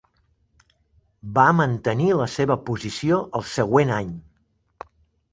Va 1.35 1.43
mantenir 1.57 2.07
la 2.21 2.25
seva 2.35 2.57
posició 2.69 3.19
al 3.41 3.45
següent 3.51 3.93
any. 3.99 4.09